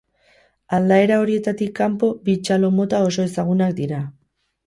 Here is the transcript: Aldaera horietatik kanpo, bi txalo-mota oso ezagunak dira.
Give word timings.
Aldaera 0.77 1.17
horietatik 1.23 1.75
kanpo, 1.81 2.09
bi 2.29 2.35
txalo-mota 2.47 3.05
oso 3.11 3.27
ezagunak 3.33 3.79
dira. 3.83 4.01